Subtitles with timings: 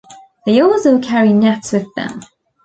[0.47, 2.21] They also carry nets with them.